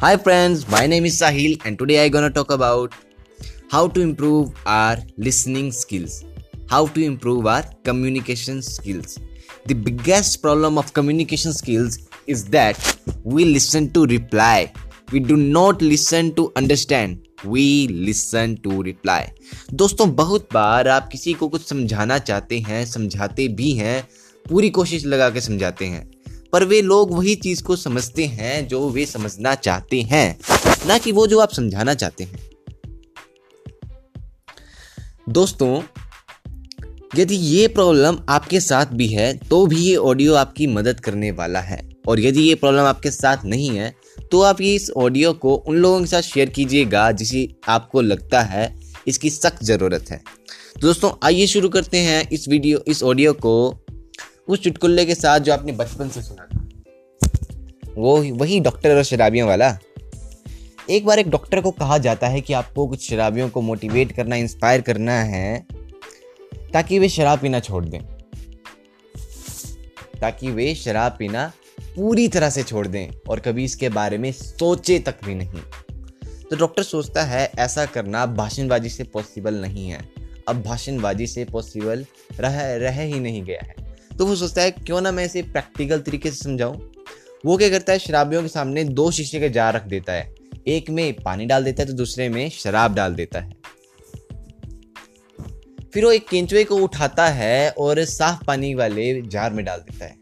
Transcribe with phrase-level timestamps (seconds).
[0.00, 2.92] Hi friends, my name is Sahil and today I'm gonna talk about
[3.70, 6.22] how to improve our listening skills,
[6.68, 9.18] how to improve our communication skills.
[9.64, 12.76] The biggest problem of communication skills is that
[13.24, 14.70] we listen to reply.
[15.12, 17.26] We do not listen to understand.
[17.42, 19.22] We listen to reply.
[19.72, 23.96] दोस्तों बहुत बार आप किसी को कुछ समझाना चाहते हैं समझाते भी हैं
[24.48, 26.04] पूरी कोशिश लगा के समझाते हैं
[26.56, 30.38] पर वे लोग वही चीज़ को समझते हैं जो वे समझना चाहते हैं,
[30.88, 32.38] ना कि वो जो आप समझाना चाहते हैं।
[35.28, 35.82] दोस्तों,
[37.16, 41.60] यदि ये प्रॉब्लम आपके साथ भी है तो भी ये ऑडियो आपकी मदद करने वाला
[41.60, 43.94] है। और यदि ये प्रॉब्लम आपके साथ नहीं है
[44.32, 48.40] तो आप ये इस ऑडियो को उन लोगों के साथ शेयर कीजिएगा जिसे आपको लगता
[48.42, 48.74] है
[49.08, 50.22] इसकी सख्त ज़रूरत है।
[50.80, 53.82] दोस्तों, आइए शुरू करते हैं इस वीडियो, इस ऑडियो को।
[54.48, 56.68] उस चुटकुल्ले के साथ जो आपने बचपन से सुना था।
[57.94, 59.78] वो वही डॉक्टर और शराबियों वाला।
[60.90, 64.36] एक बार एक डॉक्टर को कहा जाता है कि आपको कुछ शराबियों को मोटिवेट करना
[64.36, 65.66] इंस्पायर करना है,
[66.72, 68.00] ताकि वे शराब पीना छोड़ दें।
[70.20, 74.98] ताकि वे शराब पीना पूरी तरह से छोड़ दें और कभी इसके बारे में सोचे
[74.98, 75.60] तक भी नहीं।
[76.50, 80.08] तो डॉक्टर सोचता है, ऐसा करना भाषणबाजी से पॉसिबल नहीं है।
[80.48, 82.06] अब भाषणबाजी से पॉसिबल
[82.40, 83.85] रह रह ही नहीं गया है।
[84.18, 86.74] तो वो सोचता है क्यों ना मैं इसे प्रैक्टिकल तरीके से समझाऊं?
[87.46, 90.34] वो क्या करता है शराबियों के सामने दो शीशे के जार रख देता है।
[90.68, 93.50] एक में पानी डाल देता है तो दूसरे में शराब डाल देता है।
[95.94, 100.04] फिर वो एक केंचुए को उठाता है और साफ़ पानी वाले जार में डाल देता
[100.04, 100.16] है।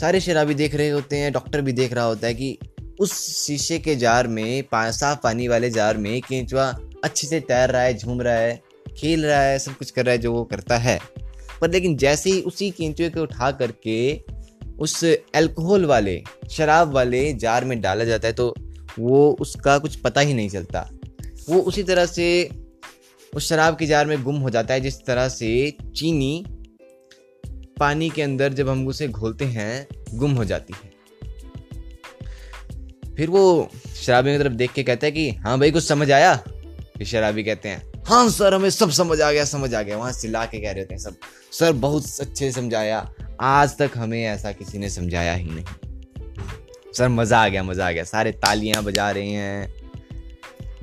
[0.00, 2.58] सारे शराबी देख रहे होते हैं डॉक्टर भी देख रहा होता है कि
[3.00, 7.70] उस शीशे के जार में पा, साफ़ पानी वाले जार में केंचुआ अच्छे से तैर
[7.70, 8.62] रहा है झूम रहा है
[8.96, 10.98] खेल रहा है सब कुछ कर रहा है जो वो करता है।
[11.60, 14.20] पर लेकिन जैसे ही उसी केंचुए को उठा करके
[14.78, 18.54] उस अल्कोहल वाले, शराब वाले जार में डाला जाता है तो
[18.98, 20.88] वो उसका कुछ पता ही नहीं चलता।
[21.48, 22.48] वो उसी तरह से
[23.32, 26.44] उस शराब के जार में गुम हो जाता है, जिस तरह से चीनी
[27.78, 30.88] पानी के अंदर जब हम उसे घोलते हैं, गुम हो जाती है।
[33.16, 36.34] फिर वो शराबी की तरफ़ देख के कहता है कि हाँ भाई, कुछ समझ आया?
[36.36, 40.12] फिर शराबी कहते हैं हाँ सर, हमें सब समझ आ गया, समझ आ गया, वहाँ
[40.12, 41.16] चिल्ला के कह रहे होते हैं सब।
[41.52, 45.64] सर बहुत अच्छे समझाया। आज तक हमें ऐसा किसी ने समझाया ही नहीं।
[46.94, 49.74] सर, मज़ा आ गया, मज़ा आ गया। सारे तालियाँ बजा रहे हैं।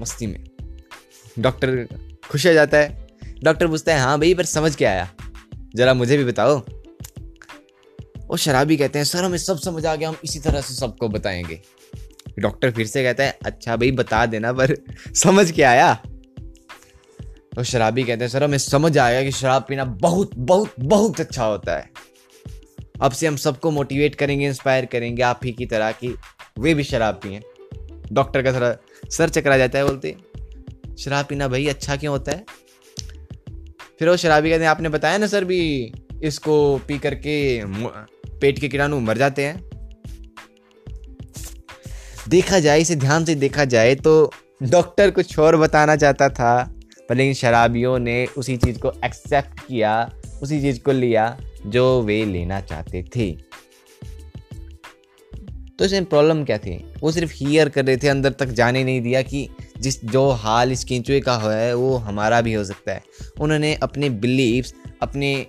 [0.01, 0.43] मस्ती में।
[1.39, 1.87] डॉक्टर
[2.31, 3.07] खुश हो जाता है।
[3.43, 5.09] डॉक्टर पूछता है हाँ भाई, पर समझ के आया?
[5.75, 6.65] ज़रा मुझे भी बताओ।
[8.29, 11.09] और शराबी कहते हैं, सर, हमें सब समझ आ गया, हम इसी तरह से सबको
[11.09, 11.61] बताएँगे।
[12.39, 14.75] डॉक्टर फिर से कहता है अच्छा भाई, बता देना, पर
[15.15, 16.03] समझ के आया?
[17.57, 21.45] तो शराबी कहते हैं, सर, हमें समझ आया कि शराब पीना बहुत बहुत बहुत अच्छा
[21.45, 21.89] होता है।
[23.01, 26.13] अब से हम सबको मोटिवेट करेंगे इंस्पायर करेंगे आप ही की तरह कि
[26.59, 27.39] वे भी शराब पिए।
[28.11, 28.73] डॉक्टर का थोड़ा
[29.09, 30.15] सर चकरा जाता है, बोलते,
[30.99, 32.45] शराब पीना भाई अच्छा क्यों होता है?
[33.99, 35.91] फिर वो शराबी कहते हैं, आपने बताया ना सर भी
[36.23, 37.61] इसको पी करके
[38.39, 39.69] पेट के कीड़ाणु मर जाते हैं?
[42.29, 44.31] देखा जाए, इसे ध्यान से देखा जाए तो
[44.63, 46.73] डॉक्टर कुछ और बताना चाहता था।
[47.09, 52.25] पर लेकिन शराबियों ने उसी चीज़ को एक्सेप्ट किया, उसी चीज़ को लिया जो वे
[52.25, 53.31] लेना चाहते थे।
[55.79, 56.93] तो इसमें प्रॉब्लम क्या थी?
[56.99, 60.71] वो सिर्फ़ हियर कर रहे थे, अंदर तक जाने नहीं दिया कि जिस जो हाल
[60.71, 63.03] इस केंचुए का है, वो हमारा भी हो सकता है।
[63.39, 65.47] उन्होंने अपने बिलीव्स अपने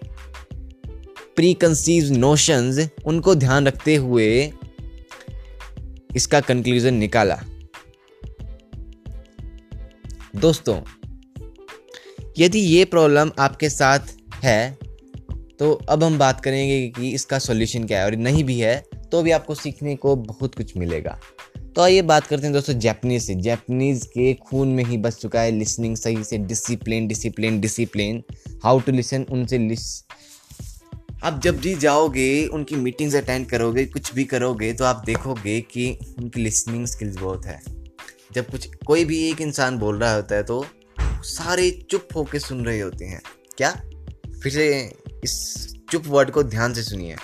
[1.37, 4.53] प्री कंसीव नोशंस उनको ध्यान रखते हुए
[6.17, 7.41] इसका कंक्लूजन निकाला।
[10.37, 10.81] दोस्तों
[12.39, 14.79] यदि ये प्रॉब्लम आपके साथ है
[15.61, 18.77] तो अब हम बात करेंगे कि इसका सॉल्यूशन क्या है और नहीं भी है
[19.13, 21.19] तो भी आपको सीखने को बहुत कुछ मिलेगा।
[21.77, 25.41] तो आइए बात करते हैं दोस्तों जैपनीज से। जैपनीज के खून में ही बस चुका
[25.41, 28.23] है लिसनिंग सही से discipline discipline discipline
[28.65, 30.05] how to listen उनसे लिस
[31.25, 35.91] आप जब भी जाओगे, उनकी मीटिंग्स अटेंड करोगे, कुछ भी करोगे तो आप देखोगे कि
[36.19, 37.61] उनकी लिसनिंग स्किल्स बहुत है।
[38.33, 40.65] जब कुछ, कोई भी एक इंसान बोल रहा होता है तो
[41.25, 43.21] सारे चुप होके सुन रहे होते हैं।
[43.57, 43.71] क्या?
[44.43, 44.69] फिर से
[45.25, 45.35] इस
[45.91, 47.17] चुप वर्ड को ध्यान से सुनिए।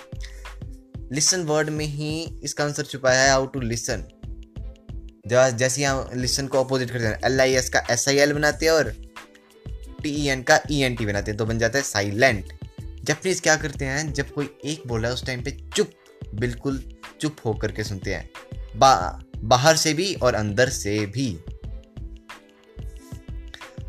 [1.12, 4.05] लिसन वर्ड में ही इसका आंसर छुपाया है हाउ टू लिसन
[5.26, 8.67] जैसे यहाँ लिसन को अपोजिट करते हैं एल आई एस का एस आई एल बनाते
[8.67, 8.91] हैं और
[10.02, 12.52] टी ई एन का ई एन टी बनाते हैं तो बन जाता है साइलेंट
[13.05, 15.90] जपनीज क्या करते हैं, जब कोई एक बोला उस टाइम पे चुप,
[16.35, 16.82] बिल्कुल
[17.20, 18.31] चुप होकर के सुनते हैं।
[18.76, 21.26] बा, बाहर से भी और अंदर से भी।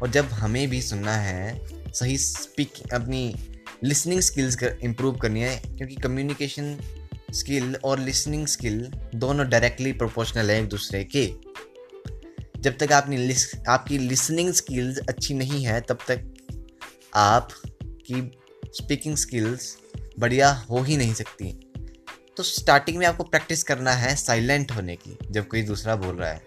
[0.02, 3.36] और जब हमें भी सुनना है सही स्पीक अपनी
[3.84, 6.78] लिसनिंग स्किल्स कर इम्प्रूव करनी है क्योंकि कम्युनिकेशन
[7.32, 11.26] स्किल और लिसनिंग स्किल दोनों डायरेक्टली प्रोपोर्शनल है एक दूसरे के।
[12.62, 16.34] जब तक आपने लिस, आपकी लिसनिंग स्किल्स अच्छी नहीं है तब तक
[17.16, 18.32] आपकी
[18.68, 19.78] स्पीकिंग स्किल्स
[20.20, 21.72] बढ़िया हो ही नहीं सकती।
[22.38, 26.30] तो स्टार्टिंग में आपको प्रैक्टिस करना है साइलेंट होने की जब कोई दूसरा बोल रहा
[26.30, 26.42] है।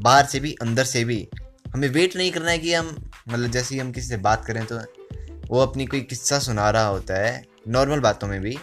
[0.00, 1.28] बाहर से भी अंदर से भी
[1.74, 4.64] हमें वेट नहीं करना है कि हम मतलब जैसे ही हम किसी से बात करें
[4.66, 4.78] तो
[5.48, 8.58] वो अपनी कोई किस्सा सुना रहा होता है नॉर्मल बातों में भी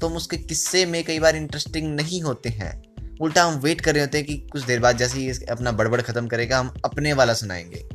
[0.00, 2.72] तो हम उसके किस्से में कई बार इंटरेस्टिंग नहीं होते हैं।
[3.20, 6.00] उल्टा हम वेट कर रहे होते हैं कि कुछ देर बाद जैसे ही अपना बड़बड़
[6.00, 7.88] ख़त्म करेगा, हम अपने वाला सुनाएँगे।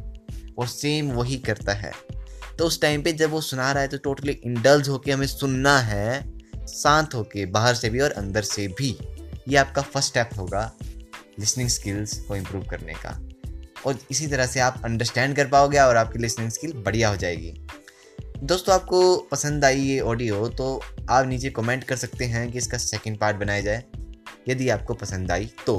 [0.58, 1.92] और सेम वही करता है।
[2.58, 5.78] तो उस टाइम पे जब वो सुना रहा है तो टोटली इंडल्ज होके हमें सुनना
[5.80, 8.98] है, शांत होके बाहर से भी और अंदर से भी।
[9.48, 10.72] ये आपका फ़र्स्ट स्टेप होगा
[11.40, 13.20] लिसनिंग स्किल्स को इम्प्रूव करने का।
[13.86, 17.54] और इसी तरह से आप अंडरस्टैंड कर पाओगे और आपकी लिसनिंग स्किल बढ़िया हो जाएगी।
[18.44, 22.78] दोस्तों, आपको पसंद आई ये ऑडियो तो आप नीचे कमेंट कर सकते हैं कि इसका
[22.78, 23.84] सेकंड पार्ट बनाया जाए,
[24.50, 25.78] यदि आपको पसंद आई तो।